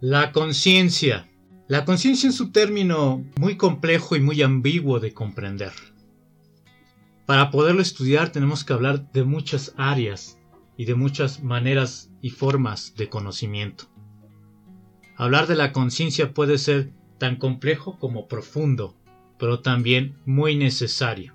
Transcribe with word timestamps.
La 0.00 0.32
conciencia. 0.32 1.30
La 1.68 1.84
conciencia 1.84 2.28
es 2.28 2.40
un 2.40 2.52
término 2.52 3.24
muy 3.38 3.56
complejo 3.56 4.16
y 4.16 4.20
muy 4.20 4.42
ambiguo 4.42 4.98
de 4.98 5.14
comprender. 5.14 5.72
Para 7.26 7.50
poderlo 7.50 7.80
estudiar 7.80 8.30
tenemos 8.30 8.64
que 8.64 8.72
hablar 8.72 9.10
de 9.12 9.24
muchas 9.24 9.72
áreas 9.76 10.38
y 10.76 10.84
de 10.84 10.96
muchas 10.96 11.42
maneras 11.42 12.10
y 12.20 12.30
formas 12.30 12.94
de 12.96 13.08
conocimiento. 13.08 13.84
Hablar 15.16 15.46
de 15.46 15.54
la 15.54 15.72
conciencia 15.72 16.34
puede 16.34 16.58
ser 16.58 16.92
tan 17.18 17.36
complejo 17.36 17.98
como 17.98 18.26
profundo, 18.26 18.96
pero 19.38 19.60
también 19.60 20.18
muy 20.26 20.56
necesario. 20.56 21.34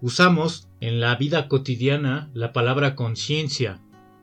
Usamos 0.00 0.68
en 0.80 1.00
la 1.00 1.16
vida 1.16 1.48
cotidiana 1.48 2.30
la 2.34 2.52
palabra 2.52 2.94
conciencia 2.94 3.80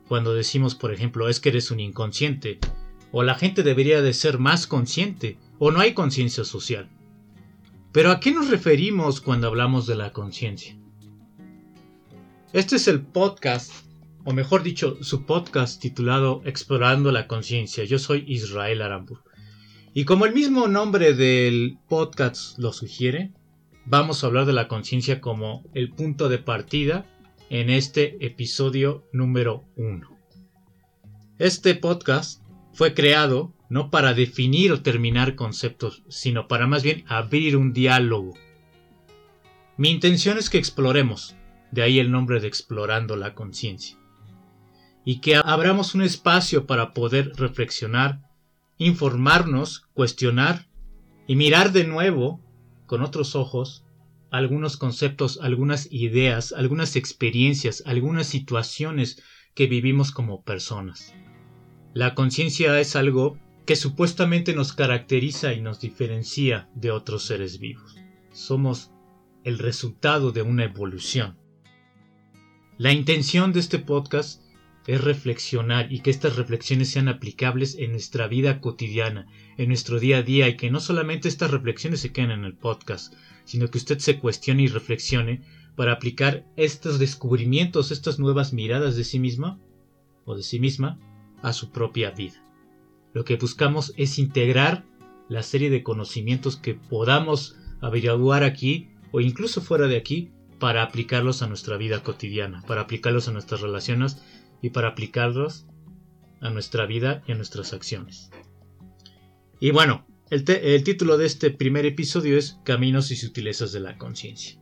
cuando 0.08 0.32
decimos, 0.32 0.76
por 0.76 0.92
ejemplo, 0.92 1.28
es 1.28 1.40
que 1.40 1.48
eres 1.48 1.70
un 1.72 1.80
inconsciente, 1.80 2.60
o 3.12 3.22
la 3.22 3.34
gente 3.34 3.62
debería 3.62 4.02
de 4.02 4.12
ser 4.12 4.38
más 4.38 4.66
consciente, 4.66 5.38
o 5.58 5.70
no 5.70 5.80
hay 5.80 5.94
conciencia 5.94 6.44
social. 6.44 6.88
Pero 7.92 8.10
¿a 8.10 8.20
qué 8.20 8.30
nos 8.30 8.50
referimos 8.50 9.20
cuando 9.20 9.46
hablamos 9.46 9.86
de 9.86 9.94
la 9.94 10.12
conciencia? 10.12 10.76
Este 12.52 12.76
es 12.76 12.88
el 12.88 13.00
podcast, 13.00 13.72
o 14.24 14.32
mejor 14.32 14.62
dicho, 14.62 14.98
su 15.02 15.24
podcast 15.24 15.80
titulado 15.80 16.42
Explorando 16.44 17.10
la 17.12 17.26
conciencia. 17.26 17.84
Yo 17.84 17.98
soy 17.98 18.24
Israel 18.26 18.82
Arambur. 18.82 19.22
Y 19.94 20.04
como 20.04 20.26
el 20.26 20.34
mismo 20.34 20.68
nombre 20.68 21.14
del 21.14 21.78
podcast 21.88 22.58
lo 22.58 22.72
sugiere, 22.72 23.32
vamos 23.86 24.22
a 24.22 24.26
hablar 24.26 24.44
de 24.44 24.52
la 24.52 24.68
conciencia 24.68 25.20
como 25.20 25.64
el 25.72 25.90
punto 25.90 26.28
de 26.28 26.38
partida 26.38 27.06
en 27.48 27.70
este 27.70 28.24
episodio 28.24 29.04
número 29.12 29.64
1. 29.76 30.08
Este 31.38 31.74
podcast 31.74 32.42
fue 32.76 32.92
creado 32.92 33.54
no 33.70 33.90
para 33.90 34.12
definir 34.12 34.70
o 34.70 34.82
terminar 34.82 35.34
conceptos, 35.34 36.02
sino 36.10 36.46
para 36.46 36.66
más 36.66 36.82
bien 36.82 37.04
abrir 37.08 37.56
un 37.56 37.72
diálogo. 37.72 38.34
Mi 39.78 39.88
intención 39.88 40.36
es 40.36 40.50
que 40.50 40.58
exploremos, 40.58 41.36
de 41.70 41.82
ahí 41.82 41.98
el 41.98 42.10
nombre 42.10 42.38
de 42.38 42.48
Explorando 42.48 43.16
la 43.16 43.34
Conciencia, 43.34 43.96
y 45.06 45.20
que 45.20 45.36
abramos 45.36 45.94
un 45.94 46.02
espacio 46.02 46.66
para 46.66 46.92
poder 46.92 47.32
reflexionar, 47.36 48.20
informarnos, 48.76 49.86
cuestionar 49.94 50.68
y 51.26 51.34
mirar 51.34 51.72
de 51.72 51.84
nuevo, 51.84 52.42
con 52.84 53.00
otros 53.00 53.34
ojos, 53.36 53.86
algunos 54.30 54.76
conceptos, 54.76 55.38
algunas 55.40 55.90
ideas, 55.90 56.52
algunas 56.52 56.94
experiencias, 56.94 57.82
algunas 57.86 58.26
situaciones 58.26 59.22
que 59.54 59.66
vivimos 59.66 60.10
como 60.10 60.42
personas. 60.42 61.14
La 61.96 62.14
conciencia 62.14 62.78
es 62.78 62.94
algo 62.94 63.38
que 63.64 63.74
supuestamente 63.74 64.54
nos 64.54 64.74
caracteriza 64.74 65.54
y 65.54 65.62
nos 65.62 65.80
diferencia 65.80 66.68
de 66.74 66.90
otros 66.90 67.24
seres 67.24 67.58
vivos. 67.58 67.96
Somos 68.32 68.90
el 69.44 69.58
resultado 69.58 70.30
de 70.30 70.42
una 70.42 70.64
evolución. 70.64 71.38
La 72.76 72.92
intención 72.92 73.54
de 73.54 73.60
este 73.60 73.78
podcast 73.78 74.42
es 74.86 75.00
reflexionar 75.00 75.90
y 75.90 76.00
que 76.00 76.10
estas 76.10 76.36
reflexiones 76.36 76.90
sean 76.90 77.08
aplicables 77.08 77.76
en 77.78 77.92
nuestra 77.92 78.28
vida 78.28 78.60
cotidiana, 78.60 79.26
en 79.56 79.68
nuestro 79.68 79.98
día 79.98 80.18
a 80.18 80.22
día 80.22 80.50
y 80.50 80.58
que 80.58 80.70
no 80.70 80.80
solamente 80.80 81.28
estas 81.28 81.50
reflexiones 81.50 82.00
se 82.00 82.12
queden 82.12 82.30
en 82.30 82.44
el 82.44 82.58
podcast, 82.58 83.14
sino 83.46 83.68
que 83.68 83.78
usted 83.78 84.00
se 84.00 84.18
cuestione 84.18 84.64
y 84.64 84.68
reflexione 84.68 85.40
para 85.76 85.92
aplicar 85.92 86.44
estos 86.56 86.98
descubrimientos, 86.98 87.90
estas 87.90 88.18
nuevas 88.18 88.52
miradas 88.52 88.96
de 88.96 89.04
sí 89.04 89.18
misma 89.18 89.58
o 90.26 90.36
de 90.36 90.42
sí 90.42 90.60
misma 90.60 91.00
a 91.46 91.52
su 91.52 91.70
propia 91.70 92.10
vida. 92.10 92.42
Lo 93.14 93.24
que 93.24 93.36
buscamos 93.36 93.94
es 93.96 94.18
integrar 94.18 94.84
la 95.28 95.44
serie 95.44 95.70
de 95.70 95.84
conocimientos 95.84 96.56
que 96.56 96.74
podamos 96.74 97.56
averiguar 97.80 98.42
aquí 98.42 98.88
o 99.12 99.20
incluso 99.20 99.60
fuera 99.60 99.86
de 99.86 99.96
aquí 99.96 100.32
para 100.58 100.82
aplicarlos 100.82 101.42
a 101.42 101.46
nuestra 101.46 101.76
vida 101.76 102.02
cotidiana, 102.02 102.62
para 102.66 102.80
aplicarlos 102.80 103.28
a 103.28 103.32
nuestras 103.32 103.60
relaciones 103.60 104.22
y 104.60 104.70
para 104.70 104.88
aplicarlos 104.88 105.66
a 106.40 106.50
nuestra 106.50 106.84
vida 106.84 107.22
y 107.28 107.32
a 107.32 107.36
nuestras 107.36 107.72
acciones. 107.72 108.30
Y 109.60 109.70
bueno, 109.70 110.04
el, 110.30 110.44
título 110.82 111.16
de 111.16 111.26
este 111.26 111.52
primer 111.52 111.86
episodio 111.86 112.36
es 112.36 112.58
Caminos 112.64 113.12
y 113.12 113.16
sutilezas 113.16 113.70
de 113.70 113.78
la 113.78 113.98
conciencia. 113.98 114.58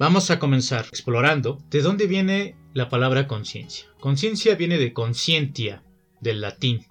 Vamos 0.00 0.32
a 0.32 0.40
comenzar 0.40 0.86
explorando 0.86 1.62
de 1.70 1.80
dónde 1.80 2.08
viene 2.08 2.56
la 2.74 2.88
palabra 2.88 3.28
conciencia. 3.28 3.86
Conciencia 4.00 4.56
viene 4.56 4.78
de 4.78 4.92
conscientia, 4.92 5.84
del 6.22 6.40
latín, 6.40 6.86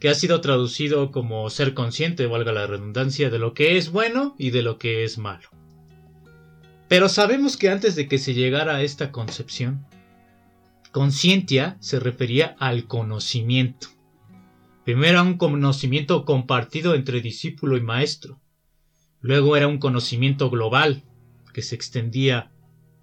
que 0.00 0.08
ha 0.08 0.14
sido 0.14 0.40
traducido 0.40 1.10
como 1.10 1.50
ser 1.50 1.74
consciente, 1.74 2.26
valga 2.26 2.52
la 2.52 2.66
redundancia, 2.66 3.28
de 3.28 3.38
lo 3.38 3.52
que 3.52 3.76
es 3.76 3.92
bueno 3.92 4.34
y 4.38 4.50
de 4.50 4.62
lo 4.62 4.78
que 4.78 5.04
es 5.04 5.18
malo. 5.18 5.50
Pero 6.88 7.08
sabemos 7.08 7.56
que 7.56 7.68
antes 7.68 7.94
de 7.94 8.08
que 8.08 8.18
se 8.18 8.34
llegara 8.34 8.76
a 8.76 8.82
esta 8.82 9.12
concepción, 9.12 9.86
conscientia 10.92 11.76
se 11.80 12.00
refería 12.00 12.56
al 12.58 12.86
conocimiento. 12.86 13.88
Primero 14.84 15.10
era 15.10 15.22
un 15.22 15.38
conocimiento 15.38 16.24
compartido 16.24 16.94
entre 16.94 17.20
discípulo 17.20 17.76
y 17.76 17.80
maestro. 17.80 18.40
Luego 19.20 19.56
era 19.56 19.68
un 19.68 19.78
conocimiento 19.78 20.50
global 20.50 21.04
que 21.54 21.62
se 21.62 21.74
extendía 21.74 22.50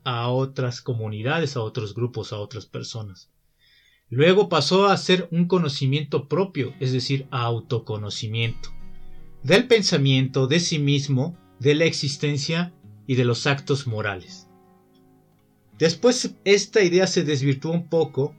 a 0.03 0.29
otras 0.29 0.81
comunidades, 0.81 1.55
a 1.55 1.61
otros 1.61 1.93
grupos, 1.93 2.33
a 2.33 2.39
otras 2.39 2.65
personas. 2.65 3.31
Luego 4.09 4.49
pasó 4.49 4.87
a 4.87 4.97
ser 4.97 5.27
un 5.31 5.47
conocimiento 5.47 6.27
propio, 6.27 6.73
es 6.79 6.91
decir, 6.91 7.27
autoconocimiento, 7.29 8.69
del 9.43 9.67
pensamiento, 9.67 10.47
de 10.47 10.59
sí 10.59 10.79
mismo, 10.79 11.37
de 11.59 11.75
la 11.75 11.85
existencia 11.85 12.73
y 13.05 13.15
de 13.15 13.25
los 13.25 13.45
actos 13.45 13.85
morales. 13.85 14.47
Después 15.77 16.35
esta 16.43 16.83
idea 16.83 17.07
se 17.07 17.23
desvirtuó 17.23 17.71
un 17.71 17.87
poco 17.87 18.35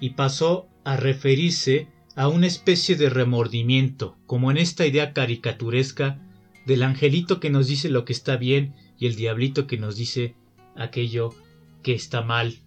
y 0.00 0.10
pasó 0.10 0.68
a 0.84 0.96
referirse 0.96 1.88
a 2.14 2.28
una 2.28 2.46
especie 2.46 2.96
de 2.96 3.10
remordimiento, 3.10 4.16
como 4.26 4.50
en 4.50 4.56
esta 4.56 4.86
idea 4.86 5.12
caricaturesca 5.12 6.20
del 6.66 6.82
angelito 6.82 7.40
que 7.40 7.50
nos 7.50 7.66
dice 7.66 7.88
lo 7.88 8.04
que 8.04 8.12
está 8.12 8.36
bien 8.36 8.74
y 8.98 9.06
el 9.06 9.16
diablito 9.16 9.66
que 9.66 9.78
nos 9.78 9.96
dice 9.96 10.34
aquello 10.76 11.34
que 11.82 11.94
está 11.94 12.22
mal 12.22 12.58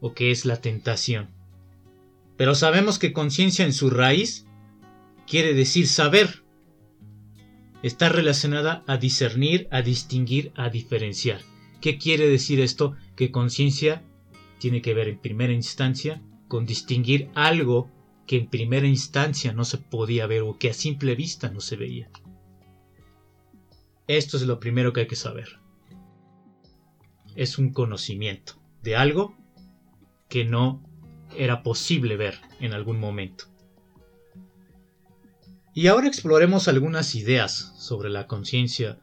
o 0.00 0.12
que 0.12 0.30
es 0.30 0.44
la 0.44 0.60
tentación. 0.60 1.33
Pero 2.36 2.54
sabemos 2.54 2.98
que 2.98 3.12
conciencia 3.12 3.64
en 3.64 3.72
su 3.72 3.90
raíz 3.90 4.46
quiere 5.26 5.54
decir 5.54 5.86
saber. 5.86 6.44
Está 7.82 8.08
relacionada 8.08 8.82
a 8.86 8.96
discernir, 8.96 9.68
a 9.70 9.82
distinguir, 9.82 10.52
a 10.56 10.70
diferenciar. 10.70 11.40
¿Qué 11.80 11.98
quiere 11.98 12.28
decir 12.28 12.60
esto? 12.60 12.96
Que 13.14 13.30
conciencia 13.30 14.02
tiene 14.58 14.80
que 14.80 14.94
ver 14.94 15.08
en 15.08 15.18
primera 15.18 15.52
instancia 15.52 16.22
con 16.48 16.66
distinguir 16.66 17.30
algo 17.34 17.90
que 18.26 18.38
en 18.38 18.48
primera 18.48 18.86
instancia 18.86 19.52
no 19.52 19.64
se 19.64 19.78
podía 19.78 20.26
ver 20.26 20.42
o 20.42 20.58
que 20.58 20.70
a 20.70 20.74
simple 20.74 21.14
vista 21.14 21.50
no 21.50 21.60
se 21.60 21.76
veía. 21.76 22.10
Esto 24.06 24.36
es 24.36 24.44
lo 24.44 24.60
primero 24.60 24.92
que 24.92 25.00
hay 25.00 25.06
que 25.06 25.16
saber. 25.16 25.60
Es 27.36 27.58
un 27.58 27.72
conocimiento 27.72 28.54
de 28.82 28.96
algo 28.96 29.36
que 30.28 30.44
no 30.44 30.82
era 31.36 31.62
posible 31.62 32.16
ver 32.16 32.40
en 32.60 32.72
algún 32.72 32.98
momento. 32.98 33.44
Y 35.74 35.88
ahora 35.88 36.06
exploremos 36.06 36.68
algunas 36.68 37.14
ideas 37.14 37.74
sobre 37.76 38.08
la 38.08 38.26
conciencia 38.26 39.00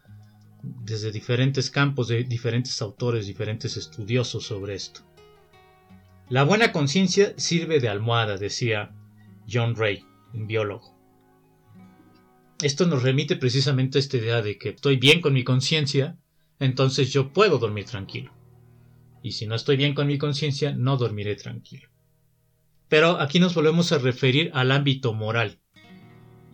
desde 0.64 1.12
diferentes 1.12 1.70
campos 1.70 2.08
de 2.08 2.24
diferentes 2.24 2.82
autores, 2.82 3.28
diferentes 3.28 3.76
estudiosos 3.78 4.46
sobre 4.46 4.76
esto. 4.76 5.02
La 6.30 6.44
buena 6.44 6.72
conciencia 6.72 7.34
sirve 7.38 7.80
de 7.82 7.90
almohada, 7.90 8.38
decía 8.38 8.96
John 9.52 9.76
Ray, 9.76 10.06
un 10.34 10.48
biólogo. 10.48 10.98
Esto 12.62 12.86
nos 12.86 13.04
remite 13.04 13.36
precisamente 13.36 13.98
a 13.98 14.00
esta 14.00 14.18
idea 14.18 14.42
de 14.42 14.58
que 14.58 14.70
estoy 14.70 14.96
bien 14.96 15.20
con 15.20 15.34
mi 15.34 15.44
conciencia, 15.44 16.18
entonces 16.60 17.12
yo 17.12 17.34
puedo 17.34 17.58
dormir 17.58 17.86
tranquilo. 17.86 18.32
Y 19.24 19.32
si 19.32 19.46
no 19.46 19.56
estoy 19.56 19.76
bien 19.78 19.94
con 19.94 20.08
mi 20.08 20.18
conciencia, 20.18 20.72
no 20.72 20.96
dormiré 20.96 21.36
tranquilo. 21.36 21.91
Pero 22.92 23.22
aquí 23.22 23.40
nos 23.40 23.56
volvemos 23.56 23.94
a 23.94 24.00
referir 24.00 24.52
al 24.54 24.70
ámbito 24.70 25.14
moral. 25.14 25.60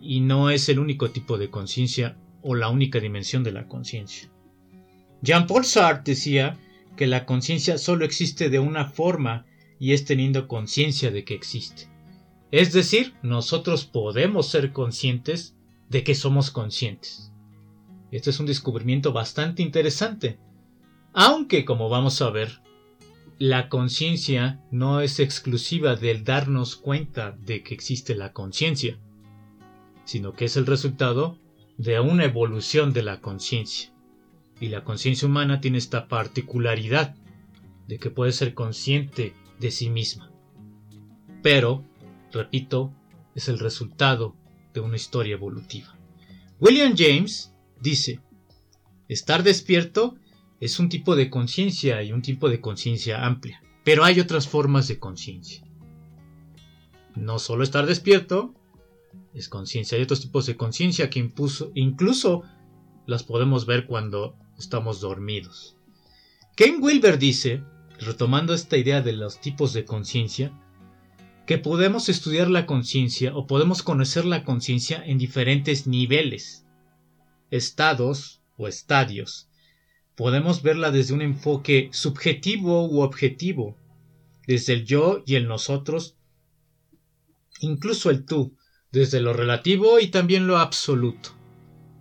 Y 0.00 0.20
no 0.20 0.50
es 0.50 0.68
el 0.68 0.78
único 0.78 1.10
tipo 1.10 1.36
de 1.36 1.50
conciencia 1.50 2.16
o 2.42 2.54
la 2.54 2.68
única 2.68 3.00
dimensión 3.00 3.42
de 3.42 3.50
la 3.50 3.66
conciencia. 3.66 4.30
Jean-Paul 5.20 5.64
Sartre 5.64 6.14
decía 6.14 6.56
que 6.96 7.08
la 7.08 7.26
conciencia 7.26 7.76
solo 7.76 8.04
existe 8.04 8.50
de 8.50 8.60
una 8.60 8.84
forma 8.84 9.46
y 9.80 9.94
es 9.94 10.04
teniendo 10.04 10.46
conciencia 10.46 11.10
de 11.10 11.24
que 11.24 11.34
existe. 11.34 11.88
Es 12.52 12.72
decir, 12.72 13.14
nosotros 13.20 13.84
podemos 13.84 14.46
ser 14.46 14.72
conscientes 14.72 15.56
de 15.88 16.04
que 16.04 16.14
somos 16.14 16.52
conscientes. 16.52 17.32
Este 18.12 18.30
es 18.30 18.38
un 18.38 18.46
descubrimiento 18.46 19.12
bastante 19.12 19.64
interesante, 19.64 20.38
aunque 21.12 21.64
como 21.64 21.88
vamos 21.88 22.22
a 22.22 22.30
ver, 22.30 22.60
la 23.38 23.68
conciencia 23.68 24.60
no 24.70 25.00
es 25.00 25.20
exclusiva 25.20 25.94
del 25.94 26.24
darnos 26.24 26.74
cuenta 26.76 27.32
de 27.32 27.62
que 27.62 27.74
existe 27.74 28.14
la 28.14 28.32
conciencia. 28.32 28.98
sino 30.04 30.32
que 30.32 30.46
es 30.46 30.56
el 30.56 30.64
resultado 30.64 31.38
de 31.76 32.00
una 32.00 32.24
evolución 32.24 32.94
de 32.94 33.02
la 33.02 33.20
conciencia. 33.20 33.92
Y 34.58 34.68
la 34.68 34.82
conciencia 34.82 35.28
humana 35.28 35.60
tiene 35.60 35.76
esta 35.76 36.08
particularidad 36.08 37.14
de 37.86 37.98
que 37.98 38.08
puede 38.08 38.32
ser 38.32 38.54
consciente 38.54 39.34
de 39.60 39.70
sí 39.70 39.90
misma. 39.90 40.32
Pero, 41.42 41.84
repito, 42.32 42.94
es 43.34 43.50
el 43.50 43.58
resultado 43.58 44.34
de 44.72 44.80
una 44.80 44.96
historia 44.96 45.34
evolutiva. 45.34 45.94
William 46.58 46.94
James 46.96 47.52
dice, 47.78 48.22
estar 49.08 49.42
despierto 49.42 50.16
es 50.60 50.78
un 50.78 50.88
tipo 50.88 51.16
de 51.16 51.30
conciencia 51.30 52.02
y 52.02 52.12
un 52.12 52.22
tipo 52.22 52.48
de 52.48 52.60
conciencia 52.60 53.24
amplia, 53.24 53.62
pero 53.84 54.04
hay 54.04 54.20
otras 54.20 54.48
formas 54.48 54.88
de 54.88 54.98
conciencia. 54.98 55.64
No 57.14 57.38
solo 57.38 57.64
estar 57.64 57.86
despierto 57.86 58.54
es 59.34 59.48
conciencia, 59.48 59.96
hay 59.96 60.04
otros 60.04 60.20
tipos 60.20 60.46
de 60.46 60.56
conciencia 60.56 61.10
que 61.10 61.20
incluso 61.74 62.42
las 63.06 63.22
podemos 63.22 63.66
ver 63.66 63.86
cuando 63.86 64.36
estamos 64.58 65.00
dormidos. 65.00 65.76
Ken 66.56 66.82
Wilber 66.82 67.18
dice, 67.18 67.62
retomando 68.00 68.52
esta 68.52 68.76
idea 68.76 69.00
de 69.00 69.12
los 69.12 69.40
tipos 69.40 69.72
de 69.72 69.84
conciencia, 69.84 70.52
que 71.46 71.56
podemos 71.56 72.08
estudiar 72.08 72.50
la 72.50 72.66
conciencia 72.66 73.34
o 73.34 73.46
podemos 73.46 73.82
conocer 73.82 74.26
la 74.26 74.44
conciencia 74.44 75.02
en 75.04 75.16
diferentes 75.16 75.86
niveles, 75.86 76.66
estados 77.50 78.42
o 78.58 78.68
estadios. 78.68 79.47
Podemos 80.18 80.62
verla 80.62 80.90
desde 80.90 81.14
un 81.14 81.22
enfoque 81.22 81.90
subjetivo 81.92 82.88
u 82.88 83.02
objetivo, 83.02 83.76
desde 84.48 84.72
el 84.72 84.84
yo 84.84 85.22
y 85.24 85.36
el 85.36 85.46
nosotros, 85.46 86.16
incluso 87.60 88.10
el 88.10 88.26
tú, 88.26 88.56
desde 88.90 89.20
lo 89.20 89.32
relativo 89.32 90.00
y 90.00 90.08
también 90.08 90.48
lo 90.48 90.58
absoluto. 90.58 91.30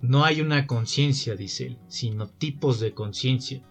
No 0.02 0.26
hay 0.26 0.42
una 0.42 0.66
conciencia, 0.66 1.36
dice 1.36 1.68
él, 1.68 1.78
sino 1.90 2.28
tipos 2.28 2.80
de 2.80 2.96
conciencia 2.96 3.62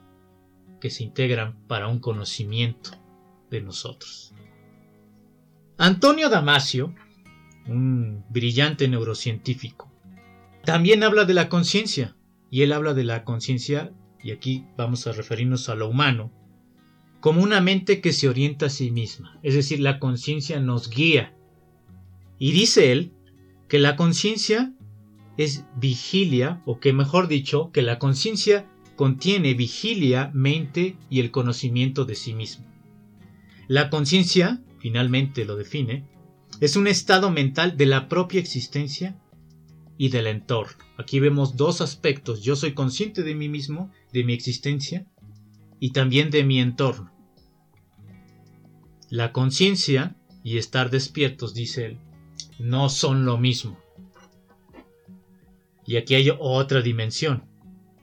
que 0.81 0.91
se 0.91 1.03
integran 1.03 1.67
para 1.67 1.89
un 1.89 1.99
conocimiento 1.99 2.91
de 3.51 3.63
nosotros. 3.63 4.33
Antonio 5.77 6.29
Damasio, 6.31 6.95
un 7.67 8.25
brillante 8.31 8.87
neurocientífico, 8.87 9.93
también 10.65 11.03
habla 11.03 11.25
de 11.25 11.35
la 11.35 11.49
conciencia, 11.49 12.17
y 12.49 12.63
él 12.63 12.73
habla 12.73 12.95
de 12.95 13.03
la 13.03 13.25
conciencia, 13.25 13.93
y 14.27 14.33
aquí 14.33 14.65
vamos 14.77 15.07
a 15.07 15.13
referirnos 15.13 15.69
a 15.69 15.77
lo 15.77 15.89
humano, 15.89 16.33
como 17.21 17.45
una 17.45 17.61
mente 17.61 18.01
que 18.01 18.13
se 18.13 18.29
orienta 18.29 18.67
a 18.67 18.71
sí 18.71 18.91
misma, 18.91 19.39
es 19.45 19.55
decir, 19.55 19.79
la 19.79 20.01
conciencia 20.01 20.59
nos 20.59 20.91
guía. 20.91 21.33
Y 22.37 22.51
dice 22.51 22.91
él 22.91 23.13
que 23.69 23.79
la 23.79 23.95
conciencia 23.95 24.73
es 25.37 25.65
vigilia, 25.77 26.61
o 26.67 26.81
que 26.81 26.93
mejor 26.93 27.29
dicho, 27.29 27.71
que 27.71 27.83
la 27.83 28.01
conciencia 28.01 28.69
contiene 28.97 29.55
vigilia, 29.55 30.33
mente 30.35 30.97
y 31.09 31.21
el 31.21 31.31
conocimiento 31.31 32.05
de 32.05 32.17
sí 32.17 32.35
mismo. 32.35 32.67
La 33.69 33.91
conciencia 33.91 34.61
finalmente 34.81 35.45
lo 35.45 35.55
define, 35.55 36.05
es 36.61 36.75
un 36.75 36.89
estado 36.89 37.31
mental 37.31 37.77
de 37.77 37.87
la 37.87 38.09
propia 38.09 38.41
existencia 38.41 39.17
y 39.99 40.09
del 40.11 40.27
entorno. 40.27 40.85
Aquí 40.99 41.21
vemos 41.21 41.57
dos 41.57 41.81
aspectos. 41.81 42.43
Yo 42.43 42.57
soy 42.57 42.75
consciente 42.75 43.23
de 43.23 43.35
mí 43.35 43.49
mismo, 43.49 43.91
de 44.13 44.25
mi 44.25 44.33
existencia 44.33 45.07
y 45.81 45.91
también 45.91 46.31
de 46.31 46.45
mi 46.45 46.61
entorno. 46.61 47.13
La 49.11 49.33
conciencia 49.33 50.17
y 50.43 50.59
estar 50.59 50.91
despiertos, 50.91 51.55
dice 51.55 51.87
él, 51.87 51.99
no 52.59 52.89
son 52.89 53.25
lo 53.25 53.39
mismo. 53.39 53.79
Y 55.87 55.97
aquí 55.97 56.15
hay 56.15 56.31
otra 56.39 56.83
dimensión. 56.83 57.45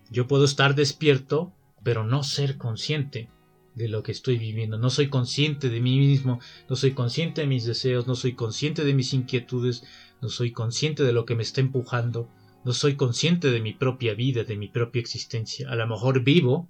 Yo 0.09 0.27
puedo 0.27 0.45
estar 0.45 0.75
despierto, 0.75 1.53
pero 1.83 2.05
no 2.05 2.23
ser 2.23 2.57
consciente 2.57 3.29
de 3.75 3.89
lo 3.89 4.03
que 4.03 4.11
estoy 4.11 4.37
viviendo. 4.37 4.77
No 4.77 4.89
soy 4.89 5.09
consciente 5.09 5.69
de 5.69 5.81
mí 5.81 5.97
mismo, 5.97 6.39
no 6.69 6.75
soy 6.75 6.91
consciente 6.91 7.41
de 7.41 7.47
mis 7.47 7.65
deseos, 7.65 8.07
no 8.07 8.15
soy 8.15 8.33
consciente 8.33 8.83
de 8.83 8.93
mis 8.93 9.13
inquietudes, 9.13 9.83
no 10.23 10.29
soy 10.29 10.53
consciente 10.53 11.03
de 11.03 11.11
lo 11.11 11.25
que 11.25 11.35
me 11.35 11.43
está 11.43 11.59
empujando, 11.59 12.29
no 12.63 12.71
soy 12.71 12.95
consciente 12.95 13.51
de 13.51 13.59
mi 13.59 13.73
propia 13.73 14.13
vida, 14.13 14.45
de 14.45 14.55
mi 14.55 14.69
propia 14.69 15.01
existencia. 15.01 15.69
A 15.69 15.75
lo 15.75 15.85
mejor 15.85 16.23
vivo, 16.23 16.69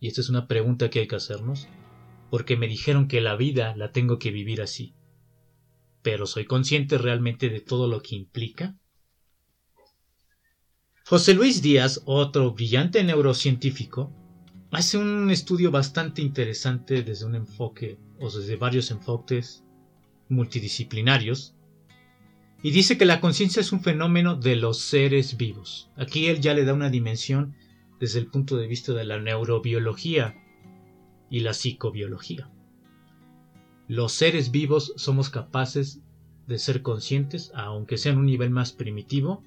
y 0.00 0.08
esta 0.08 0.20
es 0.20 0.28
una 0.28 0.48
pregunta 0.48 0.90
que 0.90 0.98
hay 0.98 1.06
que 1.06 1.14
hacernos, 1.14 1.68
porque 2.28 2.56
me 2.56 2.66
dijeron 2.66 3.06
que 3.06 3.20
la 3.20 3.36
vida 3.36 3.76
la 3.76 3.92
tengo 3.92 4.18
que 4.18 4.32
vivir 4.32 4.60
así. 4.60 4.94
Pero 6.02 6.26
¿soy 6.26 6.44
consciente 6.44 6.98
realmente 6.98 7.50
de 7.50 7.60
todo 7.60 7.86
lo 7.86 8.02
que 8.02 8.16
implica? 8.16 8.76
José 11.06 11.34
Luis 11.34 11.62
Díaz, 11.62 12.02
otro 12.04 12.50
brillante 12.50 13.04
neurocientífico, 13.04 14.12
hace 14.72 14.98
un 14.98 15.30
estudio 15.30 15.70
bastante 15.70 16.20
interesante 16.20 17.04
desde 17.04 17.26
un 17.26 17.36
enfoque 17.36 18.00
o 18.18 18.28
desde 18.28 18.56
varios 18.56 18.90
enfoques 18.90 19.62
multidisciplinarios 20.28 21.55
y 22.66 22.72
dice 22.72 22.98
que 22.98 23.04
la 23.04 23.20
conciencia 23.20 23.60
es 23.60 23.70
un 23.70 23.80
fenómeno 23.80 24.34
de 24.34 24.56
los 24.56 24.80
seres 24.80 25.36
vivos. 25.36 25.88
Aquí 25.94 26.26
él 26.26 26.40
ya 26.40 26.52
le 26.52 26.64
da 26.64 26.74
una 26.74 26.90
dimensión 26.90 27.54
desde 28.00 28.18
el 28.18 28.26
punto 28.26 28.56
de 28.56 28.66
vista 28.66 28.92
de 28.92 29.04
la 29.04 29.20
neurobiología 29.20 30.34
y 31.30 31.38
la 31.42 31.54
psicobiología. 31.54 32.50
Los 33.86 34.14
seres 34.14 34.50
vivos 34.50 34.92
somos 34.96 35.30
capaces 35.30 36.00
de 36.48 36.58
ser 36.58 36.82
conscientes, 36.82 37.52
aunque 37.54 37.98
sea 37.98 38.10
en 38.10 38.18
un 38.18 38.26
nivel 38.26 38.50
más 38.50 38.72
primitivo, 38.72 39.44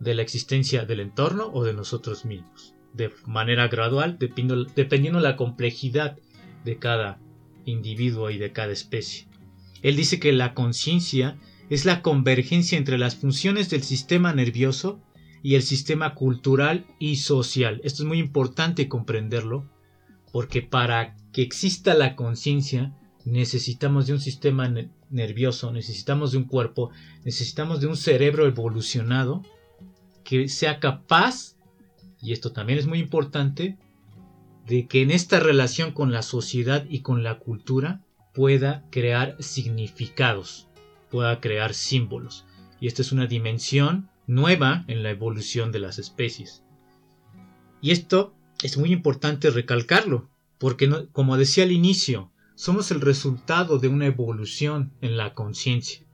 de 0.00 0.16
la 0.16 0.22
existencia 0.22 0.84
del 0.84 0.98
entorno 0.98 1.48
o 1.52 1.62
de 1.62 1.74
nosotros 1.74 2.24
mismos 2.24 2.74
de 2.92 3.12
manera 3.24 3.68
gradual 3.68 4.18
dependiendo, 4.18 5.20
la 5.20 5.36
complejidad 5.36 6.18
de 6.64 6.76
cada 6.76 7.20
individuo 7.66 8.30
y 8.30 8.38
de 8.38 8.50
cada 8.50 8.72
especie. 8.72 9.28
Él 9.80 9.94
dice 9.94 10.18
que 10.18 10.32
la 10.32 10.54
conciencia 10.54 11.38
es 11.72 11.86
la 11.86 12.02
convergencia 12.02 12.76
entre 12.76 12.98
las 12.98 13.16
funciones 13.16 13.70
del 13.70 13.82
sistema 13.82 14.34
nervioso 14.34 15.00
y 15.42 15.54
el 15.54 15.62
sistema 15.62 16.14
cultural 16.14 16.84
y 16.98 17.16
social. 17.16 17.80
Esto 17.82 18.02
es 18.02 18.06
muy 18.06 18.18
importante 18.18 18.90
comprenderlo 18.90 19.70
porque 20.32 20.60
para 20.60 21.16
que 21.32 21.40
exista 21.40 21.94
la 21.94 22.14
conciencia 22.14 22.94
necesitamos 23.24 24.06
de 24.06 24.12
un 24.12 24.20
sistema 24.20 24.70
nervioso, 25.08 25.72
necesitamos 25.72 26.32
de 26.32 26.38
un 26.38 26.44
cuerpo, 26.44 26.90
necesitamos 27.24 27.80
de 27.80 27.86
un 27.86 27.96
cerebro 27.96 28.46
evolucionado 28.46 29.40
que 30.24 30.48
sea 30.48 30.78
capaz 30.78 31.56
y 32.20 32.32
esto 32.32 32.52
también 32.52 32.80
es 32.80 32.86
muy 32.86 32.98
importante, 32.98 33.78
de 34.66 34.86
que 34.88 35.00
en 35.00 35.10
esta 35.10 35.40
relación 35.40 35.92
con 35.92 36.12
la 36.12 36.20
sociedad 36.20 36.84
y 36.90 37.00
con 37.00 37.22
la 37.22 37.38
cultura 37.38 38.02
pueda 38.34 38.84
crear 38.90 39.36
significados, 39.40 40.68
pueda 41.12 41.40
crear 41.40 41.74
símbolos. 41.74 42.46
Y 42.80 42.88
esta 42.88 43.02
es 43.02 43.12
una 43.12 43.26
dimensión 43.26 44.10
nueva 44.26 44.84
en 44.88 45.02
la 45.02 45.10
evolución 45.10 45.70
de 45.70 45.78
las 45.78 45.98
especies. 45.98 46.64
Y 47.82 47.90
esto 47.90 48.34
es 48.62 48.78
muy 48.78 48.92
importante 48.92 49.50
recalcarlo, 49.50 50.30
porque 50.58 50.88
como 51.12 51.36
decía 51.36 51.64
al 51.64 51.72
inicio, 51.72 52.32
somos 52.54 52.90
el 52.90 53.00
resultado 53.00 53.78
de 53.78 53.88
una 53.88 54.06
evolución 54.06 54.92
en 55.02 55.16
la 55.16 55.34
conciencia. 55.34 56.06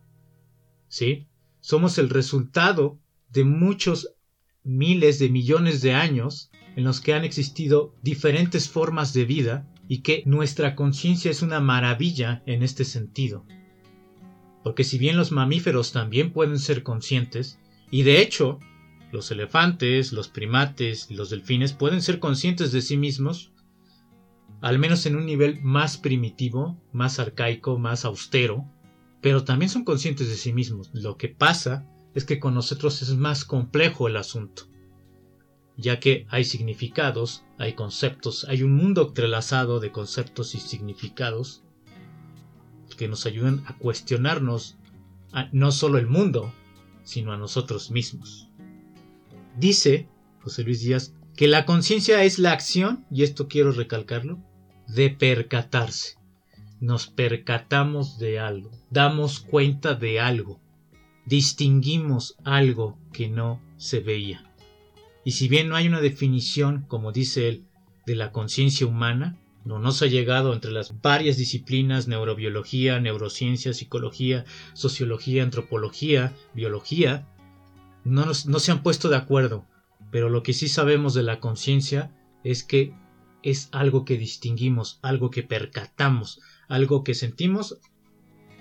¿Sí? 0.88 1.28
Somos 1.60 1.98
el 1.98 2.10
resultado 2.10 2.98
de 3.30 3.44
muchos 3.44 4.14
miles 4.64 5.18
de 5.18 5.28
millones 5.28 5.80
de 5.80 5.94
años 5.94 6.50
en 6.74 6.84
los 6.84 7.00
que 7.00 7.14
han 7.14 7.24
existido 7.24 7.94
diferentes 8.02 8.68
formas 8.68 9.12
de 9.12 9.24
vida 9.24 9.72
y 9.88 10.00
que 10.00 10.22
nuestra 10.26 10.74
conciencia 10.74 11.30
es 11.30 11.42
una 11.42 11.60
maravilla 11.60 12.42
en 12.46 12.62
este 12.62 12.84
sentido. 12.84 13.46
Porque 14.62 14.84
si 14.84 14.98
bien 14.98 15.16
los 15.16 15.32
mamíferos 15.32 15.92
también 15.92 16.32
pueden 16.32 16.58
ser 16.58 16.82
conscientes, 16.82 17.58
y 17.90 18.02
de 18.02 18.20
hecho, 18.20 18.58
los 19.12 19.30
elefantes, 19.30 20.12
los 20.12 20.28
primates 20.28 21.10
los 21.10 21.30
delfines 21.30 21.72
pueden 21.72 22.02
ser 22.02 22.18
conscientes 22.18 22.72
de 22.72 22.82
sí 22.82 22.96
mismos, 22.96 23.52
al 24.60 24.78
menos 24.78 25.06
en 25.06 25.16
un 25.16 25.26
nivel 25.26 25.62
más 25.62 25.96
primitivo, 25.96 26.76
más 26.92 27.18
arcaico, 27.18 27.78
más 27.78 28.04
austero, 28.04 28.66
pero 29.20 29.44
también 29.44 29.70
son 29.70 29.84
conscientes 29.84 30.28
de 30.28 30.36
sí 30.36 30.52
mismos. 30.52 30.90
Lo 30.92 31.16
que 31.16 31.28
pasa 31.28 31.86
es 32.14 32.24
que 32.24 32.38
con 32.38 32.54
nosotros 32.54 33.00
es 33.02 33.14
más 33.14 33.44
complejo 33.44 34.08
el 34.08 34.16
asunto, 34.16 34.68
ya 35.76 36.00
que 36.00 36.26
hay 36.28 36.44
significados, 36.44 37.44
hay 37.56 37.74
conceptos, 37.74 38.44
hay 38.48 38.62
un 38.62 38.74
mundo 38.74 39.08
entrelazado 39.08 39.80
de 39.80 39.92
conceptos 39.92 40.54
y 40.54 40.60
significados 40.60 41.62
que 42.98 43.08
nos 43.08 43.24
ayudan 43.24 43.64
a 43.66 43.78
cuestionarnos 43.78 44.76
no 45.52 45.72
solo 45.72 45.96
el 45.96 46.06
mundo, 46.06 46.52
sino 47.04 47.32
a 47.32 47.38
nosotros 47.38 47.90
mismos. 47.90 48.48
Dice 49.56 50.06
José 50.42 50.64
Luis 50.64 50.82
Díaz 50.82 51.14
que 51.34 51.48
la 51.48 51.64
conciencia 51.64 52.22
es 52.24 52.38
la 52.38 52.52
acción, 52.52 53.06
y 53.10 53.22
esto 53.22 53.48
quiero 53.48 53.72
recalcarlo, 53.72 54.38
de 54.88 55.08
percatarse. 55.08 56.18
Nos 56.80 57.06
percatamos 57.06 58.18
de 58.18 58.38
algo, 58.38 58.70
damos 58.90 59.40
cuenta 59.40 59.94
de 59.94 60.20
algo 60.20 60.60
distinguimos 61.28 62.36
algo 62.42 62.98
que 63.12 63.28
no 63.28 63.60
se 63.76 64.00
veía. 64.00 64.50
Y 65.24 65.32
si 65.32 65.46
bien 65.46 65.68
no 65.68 65.76
hay 65.76 65.86
una 65.86 66.00
definición, 66.00 66.86
como 66.88 67.12
dice 67.12 67.48
él, 67.48 67.64
de 68.06 68.16
la 68.16 68.32
conciencia 68.32 68.86
humana, 68.86 69.38
no 69.68 69.78
nos 69.78 70.00
ha 70.00 70.06
llegado 70.06 70.54
entre 70.54 70.72
las 70.72 71.02
varias 71.02 71.36
disciplinas, 71.36 72.08
neurobiología, 72.08 73.00
neurociencia, 73.00 73.74
psicología, 73.74 74.46
sociología, 74.72 75.42
antropología, 75.42 76.34
biología, 76.54 77.28
no, 78.02 78.24
no 78.24 78.58
se 78.60 78.72
han 78.72 78.82
puesto 78.82 79.10
de 79.10 79.16
acuerdo, 79.16 79.66
pero 80.10 80.30
lo 80.30 80.42
que 80.42 80.54
sí 80.54 80.68
sabemos 80.68 81.12
de 81.12 81.22
la 81.22 81.38
conciencia 81.38 82.10
es 82.44 82.62
que 82.62 82.94
es 83.42 83.68
algo 83.72 84.06
que 84.06 84.16
distinguimos, 84.16 85.00
algo 85.02 85.30
que 85.30 85.42
percatamos, 85.42 86.40
algo 86.68 87.04
que 87.04 87.14
sentimos 87.14 87.78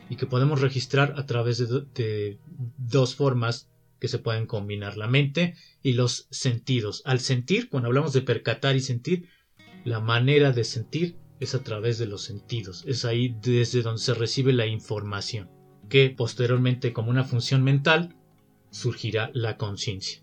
y 0.10 0.18
que 0.18 0.26
podemos 0.26 0.60
registrar 0.60 1.14
a 1.16 1.26
través 1.26 1.58
de, 1.70 2.38
dos 2.78 3.16
formas 3.16 3.70
que 4.02 4.10
se 4.10 4.20
pueden 4.20 4.46
combinar, 4.46 4.98
la 4.98 5.08
mente 5.08 5.56
y 5.82 5.94
los 5.94 6.28
sentidos. 6.32 7.02
Al 7.06 7.22
sentir, 7.22 7.70
cuando 7.70 7.88
hablamos 7.88 8.12
de 8.12 8.24
percatar 8.24 8.76
y 8.76 8.82
sentir, 8.82 9.30
la 9.88 10.02
manera 10.02 10.52
de 10.52 10.66
sentir 10.66 11.16
es 11.40 11.56
a 11.56 11.64
través 11.64 11.98
de 11.98 12.08
los 12.08 12.22
sentidos, 12.22 12.84
es 12.88 13.06
ahí 13.06 13.34
desde 13.42 13.82
donde 13.82 14.02
se 14.02 14.14
recibe 14.14 14.52
la 14.52 14.66
información, 14.66 15.50
que 15.88 16.10
posteriormente 16.10 16.92
como 16.92 17.10
una 17.10 17.24
función 17.24 17.64
mental 17.64 18.14
surgirá 18.70 19.32
la 19.34 19.56
conciencia. 19.56 20.22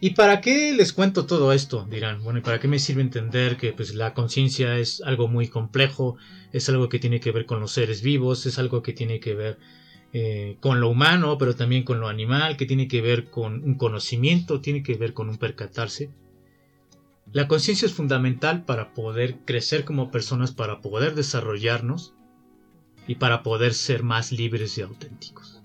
¿Y 0.00 0.10
para 0.10 0.40
qué 0.40 0.72
les 0.72 0.94
cuento 0.94 1.26
todo 1.26 1.52
esto? 1.52 1.86
Dirán, 1.88 2.24
bueno, 2.24 2.38
¿y 2.38 2.42
para 2.42 2.58
qué 2.58 2.66
me 2.66 2.78
sirve 2.78 3.02
entender 3.02 3.58
que 3.58 3.72
pues, 3.74 3.94
la 3.94 4.14
conciencia 4.14 4.78
es 4.78 5.02
algo 5.02 5.28
muy 5.28 5.48
complejo, 5.48 6.16
es 6.50 6.68
algo 6.70 6.88
que 6.88 6.98
tiene 6.98 7.20
que 7.20 7.30
ver 7.30 7.44
con 7.44 7.60
los 7.60 7.72
seres 7.72 8.00
vivos, 8.00 8.46
es 8.46 8.58
algo 8.58 8.82
que 8.82 8.94
tiene 8.94 9.20
que 9.20 9.34
ver 9.34 9.58
eh, 10.14 10.56
con 10.60 10.80
lo 10.80 10.88
humano, 10.88 11.36
pero 11.36 11.54
también 11.54 11.84
con 11.84 12.00
lo 12.00 12.08
animal, 12.08 12.56
que 12.56 12.64
tiene 12.64 12.88
que 12.88 13.02
ver 13.02 13.26
con 13.26 13.62
un 13.62 13.74
conocimiento, 13.74 14.62
tiene 14.62 14.82
que 14.82 14.94
ver 14.94 15.12
con 15.12 15.28
un 15.28 15.36
percatarse? 15.36 16.10
La 17.32 17.48
conciencia 17.48 17.86
es 17.86 17.94
fundamental 17.94 18.64
para 18.64 18.92
poder 18.92 19.38
crecer 19.46 19.86
como 19.86 20.10
personas, 20.10 20.52
para 20.52 20.82
poder 20.82 21.14
desarrollarnos 21.14 22.14
y 23.06 23.14
para 23.14 23.42
poder 23.42 23.72
ser 23.72 24.02
más 24.02 24.32
libres 24.32 24.76
y 24.76 24.82
auténticos. 24.82 25.62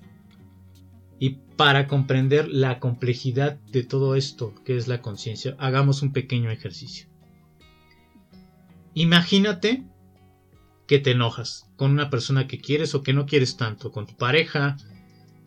Y 1.19 1.41
para 1.57 1.87
comprender 1.87 2.47
la 2.47 2.79
complejidad 2.79 3.59
de 3.71 3.83
todo 3.83 4.15
esto 4.15 4.55
que 4.63 4.77
es 4.77 4.87
la 4.87 5.01
conciencia, 5.01 5.57
hagamos 5.59 6.01
un 6.01 6.13
pequeño 6.13 6.51
ejercicio. 6.51 7.09
Imagínate 8.93 9.83
que 10.87 10.99
te 10.99 11.11
enojas 11.11 11.69
con 11.75 11.91
una 11.91 12.09
persona 12.09 12.47
que 12.47 12.61
quieres 12.61 12.95
o 12.95 13.03
que 13.03 13.11
no 13.11 13.25
quieres 13.25 13.57
tanto, 13.57 13.91
con 13.91 14.07
tu 14.07 14.15
pareja, 14.15 14.77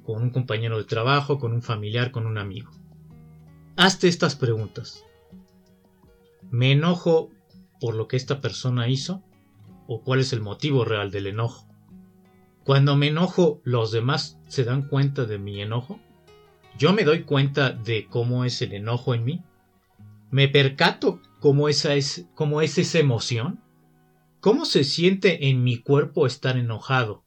con 0.05 0.23
un 0.23 0.31
compañero 0.31 0.77
de 0.77 0.85
trabajo, 0.85 1.39
con 1.39 1.55
un 1.55 1.63
familiar, 1.63 2.11
con 2.11 2.27
un 2.27 2.37
amigo. 2.37 2.71
Hazte 3.77 4.07
estas 4.09 4.37
preguntas. 4.37 5.05
¿Me 6.51 6.73
enojo 6.73 7.31
por 7.81 7.95
lo 7.95 8.09
que 8.09 8.17
esta 8.17 8.41
persona 8.41 8.89
hizo? 8.89 9.23
¿O 9.87 10.03
cuál 10.03 10.19
es 10.21 10.33
el 10.33 10.41
motivo 10.41 10.85
real 10.85 11.13
del 11.13 11.29
enojo? 11.29 11.69
Cuando 12.65 12.97
me 12.97 13.07
enojo, 13.07 13.61
¿los 13.65 13.93
demás 13.93 14.39
se 14.49 14.65
dan 14.65 14.89
cuenta 14.89 15.27
de 15.27 15.39
mi 15.39 15.63
enojo? 15.63 16.01
¿Yo 16.77 16.93
me 16.93 17.05
doy 17.05 17.23
cuenta 17.23 17.71
de 17.71 18.07
cómo 18.07 18.45
es 18.45 18.61
el 18.63 18.73
enojo 18.73 19.15
en 19.15 19.25
mí? 19.25 19.45
¿Me 20.31 20.49
percato 20.49 21.21
cómo, 21.39 21.69
esa 21.69 21.95
es, 21.95 22.27
cómo 22.35 22.63
es 22.63 22.79
esa 22.79 22.99
emoción? 22.99 23.61
¿Cómo 24.41 24.65
se 24.65 24.85
siente 24.85 25.49
en 25.49 25.63
mi 25.63 25.79
cuerpo 25.79 26.27
estar 26.27 26.57
enojado? 26.57 27.25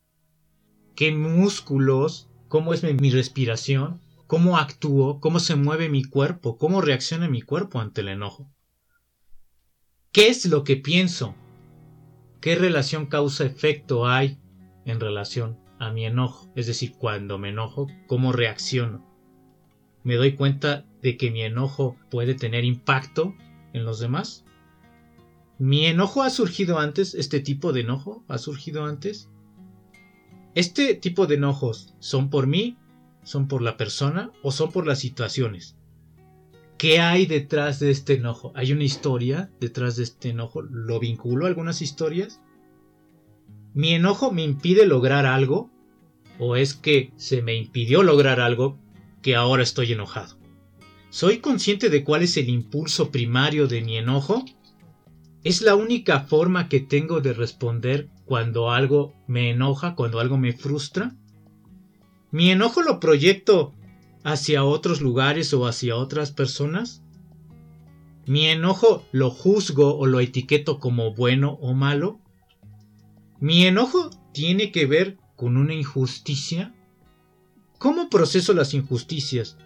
¿Qué 0.95 1.11
músculos? 1.11 2.29
¿Cómo 2.49 2.73
es 2.73 2.83
mi 2.83 3.09
respiración? 3.09 4.01
¿Cómo 4.27 4.57
actúo? 4.57 5.19
¿Cómo 5.19 5.39
se 5.39 5.55
mueve 5.55 5.89
mi 5.89 6.03
cuerpo? 6.03 6.57
¿Cómo 6.57 6.81
reacciona 6.81 7.27
mi 7.29 7.41
cuerpo 7.41 7.79
ante 7.79 8.01
el 8.01 8.09
enojo? 8.09 8.52
¿Qué 10.13 10.27
es 10.27 10.45
lo 10.45 10.63
que 10.63 10.75
pienso? 10.75 11.33
¿Qué 12.39 12.53
relación 12.53 13.07
causa-efecto 13.07 14.05
hay 14.05 14.37
en 14.85 14.99
relación 14.99 15.57
a 15.79 15.91
mi 15.91 16.05
enojo? 16.05 16.51
Es 16.55 16.67
decir, 16.67 16.93
cuando 16.99 17.39
me 17.39 17.49
enojo, 17.49 17.87
¿cómo 18.05 18.31
reacciono? 18.31 19.03
¿Me 20.03 20.13
doy 20.13 20.33
cuenta 20.35 20.85
de 21.01 21.17
que 21.17 21.31
mi 21.31 21.41
enojo 21.41 21.97
puede 22.11 22.35
tener 22.35 22.63
impacto 22.63 23.33
en 23.73 23.85
los 23.85 23.99
demás? 23.99 24.45
¿Mi 25.57 25.87
enojo 25.87 26.21
ha 26.21 26.29
surgido 26.29 26.77
antes? 26.77 27.15
¿Este 27.15 27.39
tipo 27.39 27.73
de 27.73 27.81
enojo 27.81 28.23
ha 28.27 28.37
surgido 28.37 28.85
antes? 28.85 29.31
¿Este 30.53 30.93
tipo 30.93 31.25
de 31.25 31.35
enojos 31.35 31.95
son 31.97 32.29
por 32.29 32.45
mí, 32.45 32.77
son 33.23 33.47
por 33.47 33.63
la 33.63 33.77
persona 33.77 34.31
o 34.43 34.51
son 34.51 34.71
por 34.71 34.85
las 34.85 34.99
situaciones? 34.99 35.75
¿Qué 36.83 36.99
hay 36.99 37.27
detrás 37.27 37.79
de 37.79 37.91
este 37.91 38.15
enojo? 38.15 38.51
¿Hay 38.55 38.73
una 38.73 38.83
historia 38.83 39.49
detrás 39.61 39.95
de 39.95 40.03
este 40.03 40.31
enojo? 40.31 40.61
¿Lo 40.63 40.99
vinculo 40.99 41.45
a 41.45 41.47
algunas 41.47 41.81
historias? 41.81 42.41
¿Mi 43.73 43.93
enojo 43.93 44.33
me 44.33 44.43
impide 44.43 44.85
lograr 44.85 45.25
algo? 45.25 45.71
¿O 46.39 46.57
es 46.57 46.73
que 46.73 47.13
se 47.15 47.41
me 47.41 47.55
impidió 47.55 48.03
lograr 48.03 48.41
algo 48.41 48.77
que 49.21 49.33
ahora 49.37 49.63
estoy 49.63 49.93
enojado? 49.93 50.37
¿Soy 51.09 51.37
consciente 51.37 51.89
de 51.89 52.03
cuál 52.03 52.21
es 52.21 52.35
el 52.35 52.49
impulso 52.49 53.11
primario 53.11 53.69
de 53.69 53.81
mi 53.81 53.95
enojo? 53.95 54.43
¿Es 55.45 55.61
la 55.61 55.75
única 55.75 56.19
forma 56.25 56.67
que 56.67 56.81
tengo 56.81 57.21
de 57.21 57.31
responder 57.31 58.09
cuando 58.25 58.71
algo 58.71 59.13
me 59.25 59.51
enoja, 59.51 59.95
cuando 59.95 60.19
algo 60.19 60.37
me 60.37 60.51
frustra? 60.51 61.15
¿Mi 62.29 62.51
enojo 62.51 62.81
lo 62.81 62.99
proyecto 62.99 63.73
hacia 64.23 64.63
otros 64.63 65.01
lugares 65.01 65.53
o 65.53 65.67
hacia 65.67 65.95
otras 65.95 66.31
personas? 66.31 67.03
¿Mi 68.25 68.47
enojo 68.47 69.05
lo 69.11 69.29
juzgo 69.29 69.97
o 69.97 70.05
lo 70.05 70.19
etiqueto 70.19 70.79
como 70.79 71.13
bueno 71.13 71.57
o 71.61 71.73
malo? 71.73 72.19
¿Mi 73.39 73.65
enojo 73.65 74.09
tiene 74.31 74.71
que 74.71 74.85
ver 74.85 75.17
con 75.35 75.57
una 75.57 75.73
injusticia? 75.73 76.73
¿Cómo 77.79 78.09
proceso 78.09 78.53
las 78.53 78.73
injusticias? 78.73 79.57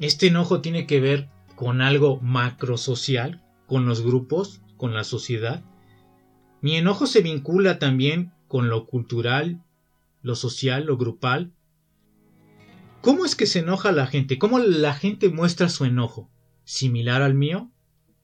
¿Este 0.00 0.26
enojo 0.26 0.60
tiene 0.60 0.86
que 0.86 1.00
ver 1.00 1.28
con 1.54 1.80
algo 1.80 2.18
macrosocial, 2.20 3.44
con 3.66 3.86
los 3.86 4.02
grupos, 4.02 4.60
con 4.76 4.92
la 4.92 5.04
sociedad? 5.04 5.64
Mi 6.60 6.76
enojo 6.76 7.06
se 7.06 7.20
vincula 7.20 7.78
también 7.78 8.32
con 8.48 8.68
lo 8.68 8.86
cultural, 8.86 9.62
lo 10.22 10.34
social, 10.34 10.86
lo 10.86 10.96
grupal, 10.96 11.52
¿Cómo 13.04 13.26
es 13.26 13.36
que 13.36 13.44
se 13.44 13.58
enoja 13.58 13.92
la 13.92 14.06
gente? 14.06 14.38
¿Cómo 14.38 14.58
la 14.58 14.94
gente 14.94 15.28
muestra 15.28 15.68
su 15.68 15.84
enojo? 15.84 16.30
¿Similar 16.64 17.20
al 17.20 17.34
mío? 17.34 17.70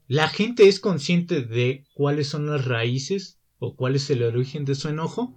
¿La 0.09 0.27
gente 0.27 0.69
es 0.69 0.81
consciente 0.81 1.43
de 1.43 1.85
cuáles 1.93 2.29
son 2.29 2.47
las 2.47 2.65
raíces 2.65 3.39
o 3.59 3.77
cuál 3.77 3.95
es 3.95 4.09
el 4.09 4.23
origen 4.23 4.65
de 4.65 4.75
su 4.75 4.89
enojo? 4.89 5.37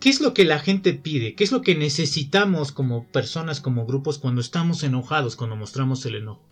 ¿Qué 0.00 0.10
es 0.10 0.20
lo 0.20 0.34
que 0.34 0.44
la 0.44 0.58
gente 0.58 0.92
pide? 0.92 1.34
¿Qué 1.34 1.44
es 1.44 1.50
lo 1.50 1.62
que 1.62 1.76
necesitamos 1.76 2.72
como 2.72 3.10
personas, 3.10 3.62
como 3.62 3.86
grupos, 3.86 4.18
cuando 4.18 4.42
estamos 4.42 4.82
enojados, 4.82 5.36
cuando 5.36 5.56
mostramos 5.56 6.04
el 6.04 6.16
enojo? 6.16 6.46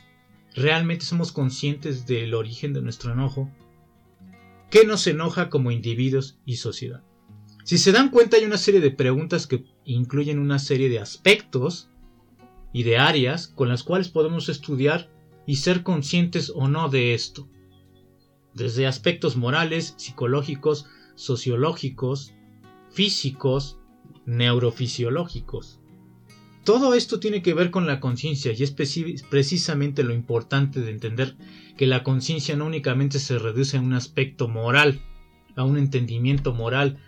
¿Realmente 0.55 1.05
somos 1.05 1.33
conscientes 1.33 2.07
del 2.07 2.33
origen 2.33 2.73
de 2.73 2.81
nuestro 2.81 3.13
enojo? 3.13 3.53
¿Qué 4.71 4.87
nos 4.87 5.07
enoja 5.07 5.51
como 5.51 5.71
individuos 5.71 6.39
y 6.47 6.57
sociedad? 6.57 7.05
Si 7.69 7.77
se 7.77 7.93
dan 7.93 8.09
cuenta 8.09 8.39
hay 8.39 8.47
una 8.47 8.57
serie 8.57 8.81
de 8.81 8.91
preguntas 8.91 9.47
que 9.47 9.63
incluyen 9.85 10.39
una 10.39 10.59
serie 10.59 10.89
de 10.89 11.01
aspectos 11.01 11.91
y 12.73 12.83
de 12.85 12.97
áreas 12.97 13.47
con 13.47 13.69
las 13.69 13.83
cuales 13.83 14.09
podemos 14.09 14.49
estudiar 14.49 15.11
y 15.47 15.57
ser 15.57 15.83
conscientes 15.83 16.51
o 16.55 16.67
no 16.67 16.89
de 16.89 17.13
esto. 17.13 17.47
Desde 18.55 18.87
aspectos 18.87 19.37
morales, 19.37 19.93
psicológicos, 19.99 20.87
sociológicos, 21.15 22.33
físicos, 22.91 23.79
neurofisiológicos. 24.25 25.79
Todo 26.65 26.95
esto 26.95 27.21
tiene 27.21 27.43
que 27.43 27.53
ver 27.53 27.71
con 27.71 27.87
la 27.87 28.01
conciencia 28.01 28.51
y 28.51 28.63
es 28.63 28.71
precisamente 28.71 30.05
lo 30.05 30.15
importante 30.15 30.81
de 30.81 30.91
entender 30.91 31.37
que 31.77 31.87
la 31.87 32.03
conciencia 32.03 32.57
no 32.57 32.65
únicamente 32.65 33.19
se 33.19 33.39
reduce 33.39 33.77
a 33.77 33.83
un 33.83 33.93
aspecto 33.93 34.49
moral, 34.49 35.03
a 35.55 35.65
un 35.65 35.77
entendimiento 35.77 36.55
moral, 36.55 36.99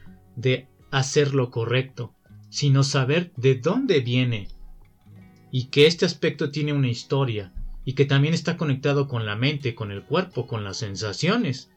de 0.41 0.69
hacer 0.91 1.35
lo 1.35 1.51
correcto, 1.51 2.15
sino 2.49 2.83
saber 2.83 3.33
de 3.37 3.55
dónde 3.55 4.01
viene 4.01 4.49
y 5.51 5.65
que 5.65 5.87
este 5.87 6.05
aspecto 6.05 6.51
tiene 6.51 6.73
una 6.73 6.89
historia 6.89 7.53
y 7.85 7.95
que 7.95 8.05
también 8.05 8.35
está 8.35 8.57
conectado 8.57 9.09
con 9.09 9.27
la 9.27 9.37
mente, 9.37 9.75
con 9.75 9.91
el 9.91 10.05
cuerpo, 10.05 10.47
con 10.47 10.65
las 10.65 10.79
sensaciones, 10.79 11.71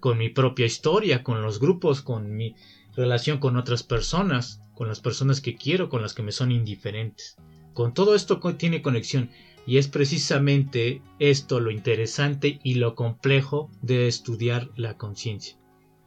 con 0.00 0.18
mi 0.18 0.28
propia 0.28 0.66
historia, 0.66 1.22
con 1.22 1.42
los 1.42 1.60
grupos, 1.60 2.02
con 2.02 2.36
mi 2.36 2.54
relación 2.94 3.38
con 3.38 3.56
otras 3.56 3.82
personas, 3.82 4.62
con 4.74 4.88
las 4.88 5.00
personas 5.00 5.40
que 5.40 5.56
quiero, 5.56 5.88
con 5.88 6.02
las 6.02 6.14
que 6.14 6.22
me 6.22 6.32
son 6.32 6.50
indiferentes. 6.50 7.36
Con 7.74 7.92
todo 7.92 8.14
esto 8.14 8.40
tiene 8.56 8.82
conexión 8.82 9.30
y 9.66 9.78
es 9.78 9.88
precisamente 9.88 11.02
esto 11.18 11.60
lo 11.60 11.70
interesante 11.70 12.60
y 12.62 12.74
lo 12.74 12.94
complejo 12.94 13.70
de 13.82 14.08
estudiar 14.08 14.70
la 14.76 14.96
conciencia. 14.96 15.58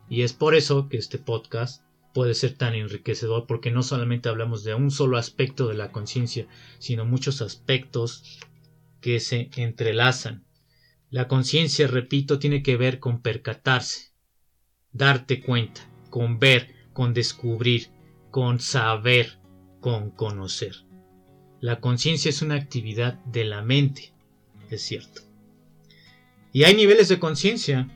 Y 0.10 0.24
es 0.24 0.34
por 0.34 0.56
eso 0.56 0.90
que 0.90 0.98
este 0.98 1.20
podcast 1.20 1.84
puede 2.14 2.34
ser 2.34 2.56
tan 2.56 2.74
enriquecedor 2.74 3.46
porque 3.46 3.70
no 3.70 3.84
solamente 3.84 4.28
hablamos 4.28 4.64
de 4.64 4.74
un 4.74 4.90
solo 4.90 5.18
aspecto 5.18 5.68
de 5.68 5.76
la 5.76 5.92
conciencia, 5.92 6.48
sino 6.80 7.06
muchos 7.06 7.42
aspectos 7.42 8.40
que 9.02 9.20
se 9.20 9.50
entrelazan. 9.56 10.44
La 11.12 11.28
conciencia, 11.28 11.88
repito, 11.88 12.40
tiene 12.40 12.64
que 12.64 12.76
ver 12.76 13.00
con 13.00 13.22
percatarse, 13.22 14.12
darte 14.92 15.42
cuenta, 15.42 15.82
con 16.10 16.40
ver, 16.40 16.74
con 16.94 17.14
descubrir, 17.14 17.90
con 18.32 18.60
saber, 18.60 19.40
con 19.80 20.10
conocer. 20.10 20.76
La 21.62 21.80
conciencia 21.80 22.30
es 22.30 22.42
una 22.42 22.56
actividad 22.56 23.24
de 23.26 23.46
la 23.46 23.62
mente, 23.62 24.14
es 24.70 24.82
cierto. 24.82 25.22
Y 26.52 26.64
hay 26.64 26.74
niveles 26.74 27.10
de 27.10 27.20
conciencia, 27.20 27.88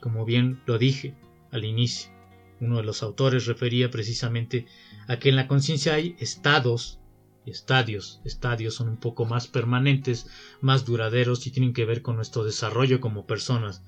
como 0.00 0.24
bien 0.26 0.62
lo 0.66 0.78
dije 0.78 1.14
al 1.54 1.64
inicio. 1.64 2.10
Uno 2.60 2.76
de 2.76 2.82
los 2.82 3.02
autores 3.02 3.46
refería 3.46 3.90
precisamente 3.90 4.66
a 5.08 5.18
que 5.18 5.30
en 5.30 5.36
la 5.36 5.48
conciencia 5.48 5.94
hay 5.94 6.16
estados 6.18 7.00
y 7.46 7.50
estadios. 7.50 8.20
Estadios 8.24 8.74
son 8.74 8.88
un 8.88 8.96
poco 8.98 9.24
más 9.24 9.46
permanentes, 9.46 10.26
más 10.60 10.84
duraderos 10.84 11.46
y 11.46 11.50
tienen 11.50 11.72
que 11.72 11.84
ver 11.84 12.02
con 12.02 12.16
nuestro 12.16 12.44
desarrollo 12.44 13.00
como 13.00 13.26
personas. 13.26 13.82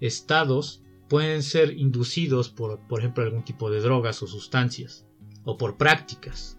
Estados 0.00 0.82
pueden 1.08 1.42
ser 1.42 1.78
inducidos 1.78 2.48
por, 2.48 2.80
por 2.88 3.00
ejemplo, 3.00 3.22
algún 3.22 3.44
tipo 3.44 3.70
de 3.70 3.80
drogas 3.80 4.22
o 4.22 4.26
sustancias, 4.26 5.06
o 5.44 5.56
por 5.56 5.76
prácticas. 5.76 6.58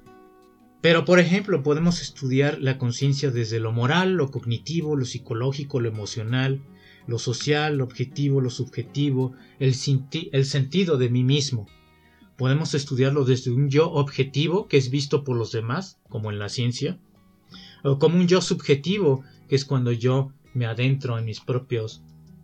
Pero, 0.81 1.05
por 1.05 1.19
ejemplo, 1.19 1.63
podemos 1.63 2.01
estudiar 2.01 2.59
la 2.59 2.77
conciencia 2.77 3.31
desde 3.31 3.59
lo 3.59 3.71
moral, 3.71 4.13
lo 4.13 4.29
cognitivo, 4.29 4.95
lo 4.95 5.05
psicológico, 5.05 5.79
lo 5.79 5.89
emocional, 5.89 6.61
lo 7.07 7.19
social, 7.19 7.77
lo 7.77 7.83
objetivo, 7.83 8.41
lo 8.41 8.49
subjetivo, 8.49 9.33
el, 9.59 9.73
sentido 9.75 10.97
de 10.97 11.09
mí 11.09 11.23
mismo. 11.23 11.67
Podemos 12.37 12.73
estudiarlo 12.73 13.25
desde 13.25 13.51
un 13.51 13.69
yo 13.69 13.91
objetivo 13.91 14.67
que 14.67 14.77
es 14.77 14.89
visto 14.89 15.23
por 15.23 15.37
los 15.37 15.51
demás, 15.51 15.99
como 16.09 16.31
en 16.31 16.39
la 16.39 16.49
ciencia, 16.49 16.99
o 17.83 17.99
como 17.99 18.17
un 18.17 18.27
yo 18.27 18.41
subjetivo, 18.41 19.23
que 19.47 19.55
es 19.55 19.65
cuando 19.65 19.91
yo 19.91 20.31
me 20.53 20.65
adentro 20.65 21.17
en 21.17 21.25
mis 21.25 21.39
propios 21.39 22.01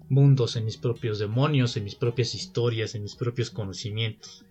mundos, 0.10 0.56
en 0.56 0.66
mis 0.66 0.78
propios 0.78 1.20
demonios, 1.20 1.78
en 1.78 1.84
mis 1.84 1.96
propias 1.96 2.36
historias, 2.36 2.96
en 2.96 3.04
mis 3.04 3.16
propios 3.16 3.52
conocimientos. 3.52 4.46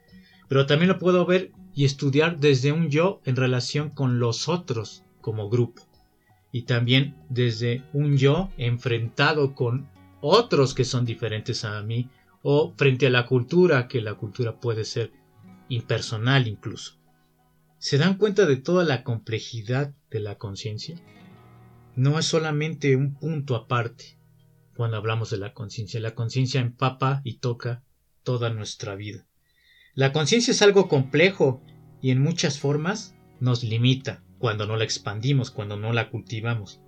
Pero 0.48 0.66
también 0.66 0.88
lo 0.88 0.98
puedo 0.98 1.26
ver 1.26 1.52
y 1.74 1.84
estudiar 1.84 2.40
desde 2.40 2.72
un 2.72 2.88
yo 2.88 3.20
en 3.24 3.36
relación 3.36 3.90
con 3.90 4.18
los 4.18 4.48
otros 4.48 5.04
como 5.20 5.50
grupo. 5.50 5.82
Y 6.50 6.62
también 6.62 7.16
desde 7.28 7.82
un 7.92 8.16
yo 8.16 8.50
enfrentado 8.56 9.54
con 9.54 9.88
otros 10.20 10.74
que 10.74 10.84
son 10.84 11.04
diferentes 11.04 11.64
a 11.64 11.82
mí 11.82 12.10
o 12.42 12.74
frente 12.76 13.06
a 13.06 13.10
la 13.10 13.26
cultura, 13.26 13.88
que 13.88 14.00
la 14.00 14.14
cultura 14.14 14.58
puede 14.58 14.84
ser 14.84 15.12
impersonal 15.68 16.46
incluso. 16.48 16.98
¿Se 17.78 17.98
dan 17.98 18.16
cuenta 18.16 18.46
de 18.46 18.56
toda 18.56 18.84
la 18.84 19.04
complejidad 19.04 19.94
de 20.10 20.20
la 20.20 20.36
conciencia? 20.36 20.96
No 21.94 22.18
es 22.18 22.26
solamente 22.26 22.96
un 22.96 23.14
punto 23.14 23.54
aparte 23.54 24.18
cuando 24.76 24.96
hablamos 24.96 25.30
de 25.30 25.38
la 25.38 25.54
conciencia. 25.54 26.00
La 26.00 26.14
conciencia 26.14 26.60
empapa 26.60 27.20
y 27.24 27.38
toca 27.38 27.82
toda 28.22 28.50
nuestra 28.50 28.94
vida. 28.94 29.26
La 29.94 30.12
conciencia 30.12 30.52
es 30.52 30.62
algo 30.62 30.88
complejo 30.88 31.62
y 32.00 32.10
en 32.10 32.22
muchas 32.22 32.58
formas 32.58 33.14
nos 33.40 33.64
limita 33.64 34.22
cuando 34.38 34.66
no 34.66 34.76
la 34.76 34.84
expandimos, 34.84 35.50
cuando 35.50 35.76
no 35.76 35.92
la 35.92 36.10
cultivamos. 36.10 36.80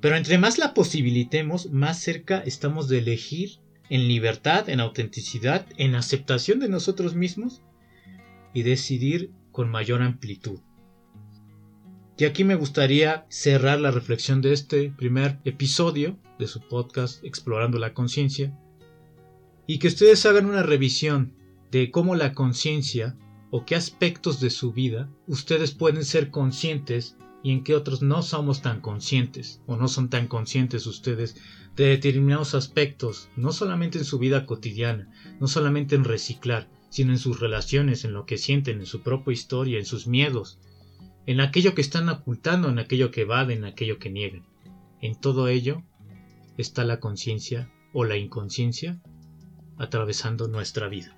Pero 0.00 0.16
entre 0.16 0.38
más 0.38 0.58
la 0.58 0.74
posibilitemos, 0.74 1.70
más 1.70 2.00
cerca 2.00 2.38
estamos 2.40 2.88
de 2.88 2.98
elegir 2.98 3.58
en 3.90 4.08
libertad, 4.08 4.68
en 4.68 4.80
autenticidad, 4.80 5.66
en 5.76 5.94
aceptación 5.94 6.60
de 6.60 6.68
nosotros 6.68 7.14
mismos 7.14 7.62
y 8.54 8.62
decidir 8.62 9.30
con 9.52 9.68
mayor 9.68 10.02
amplitud. 10.02 10.60
Y 12.16 12.24
aquí 12.24 12.44
me 12.44 12.54
gustaría 12.54 13.26
cerrar 13.30 13.80
la 13.80 13.90
reflexión 13.90 14.42
de 14.42 14.52
este 14.52 14.90
primer 14.90 15.38
episodio 15.44 16.18
de 16.38 16.46
su 16.46 16.60
podcast 16.60 17.24
Explorando 17.24 17.78
la 17.78 17.94
Conciencia 17.94 18.56
y 19.66 19.78
que 19.78 19.88
ustedes 19.88 20.24
hagan 20.26 20.46
una 20.46 20.62
revisión 20.62 21.34
de 21.70 21.90
cómo 21.90 22.16
la 22.16 22.34
conciencia 22.34 23.16
o 23.50 23.64
qué 23.64 23.74
aspectos 23.74 24.40
de 24.40 24.50
su 24.50 24.72
vida 24.72 25.10
ustedes 25.26 25.72
pueden 25.72 26.04
ser 26.04 26.30
conscientes 26.30 27.16
y 27.42 27.52
en 27.52 27.64
que 27.64 27.74
otros 27.74 28.02
no 28.02 28.22
somos 28.22 28.62
tan 28.62 28.80
conscientes 28.80 29.62
o 29.66 29.76
no 29.76 29.88
son 29.88 30.10
tan 30.10 30.28
conscientes 30.28 30.86
ustedes 30.86 31.36
de 31.76 31.84
determinados 31.86 32.54
aspectos, 32.54 33.28
no 33.36 33.52
solamente 33.52 33.98
en 33.98 34.04
su 34.04 34.18
vida 34.18 34.46
cotidiana, 34.46 35.10
no 35.40 35.46
solamente 35.46 35.94
en 35.94 36.04
reciclar, 36.04 36.68
sino 36.90 37.12
en 37.12 37.18
sus 37.18 37.40
relaciones, 37.40 38.04
en 38.04 38.12
lo 38.12 38.26
que 38.26 38.36
sienten, 38.36 38.80
en 38.80 38.86
su 38.86 39.02
propia 39.02 39.32
historia, 39.32 39.78
en 39.78 39.86
sus 39.86 40.06
miedos, 40.06 40.58
en 41.26 41.40
aquello 41.40 41.74
que 41.74 41.80
están 41.80 42.08
ocultando, 42.08 42.68
en 42.68 42.78
aquello 42.78 43.10
que 43.10 43.22
evaden, 43.22 43.58
en 43.58 43.64
aquello 43.64 43.98
que 43.98 44.10
niegan. 44.10 44.44
En 45.00 45.14
todo 45.18 45.48
ello 45.48 45.82
está 46.58 46.84
la 46.84 47.00
conciencia 47.00 47.72
o 47.92 48.04
la 48.04 48.16
inconsciencia 48.16 49.00
atravesando 49.78 50.48
nuestra 50.48 50.88
vida. 50.88 51.16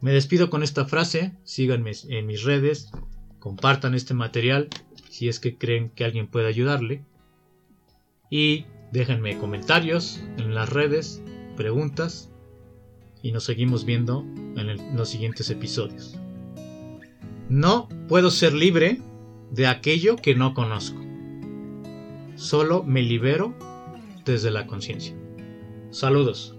Me 0.00 0.12
despido 0.12 0.50
con 0.50 0.62
esta 0.62 0.84
frase, 0.84 1.36
síganme 1.44 1.92
en 2.08 2.26
mis 2.26 2.42
redes, 2.42 2.90
compartan 3.38 3.94
este 3.94 4.14
material 4.14 4.68
si 5.16 5.28
es 5.30 5.40
que 5.40 5.56
creen 5.56 5.88
que 5.88 6.04
alguien 6.04 6.26
puede 6.26 6.46
ayudarle. 6.46 7.02
Y 8.28 8.66
déjenme 8.92 9.38
comentarios 9.38 10.22
en 10.36 10.54
las 10.54 10.68
redes, 10.68 11.22
preguntas 11.56 12.30
y 13.22 13.32
nos 13.32 13.44
seguimos 13.44 13.86
viendo 13.86 14.26
en, 14.56 14.94
los 14.94 15.08
siguientes 15.08 15.48
episodios. 15.48 16.18
No 17.48 17.88
puedo 18.08 18.30
ser 18.30 18.52
libre 18.52 19.00
de 19.50 19.66
aquello 19.66 20.16
que 20.16 20.34
no 20.34 20.52
conozco. 20.52 21.00
Solo 22.34 22.82
me 22.82 23.00
libero 23.00 23.54
desde 24.26 24.50
la 24.50 24.66
conciencia. 24.66 25.16
Saludos. 25.90 26.55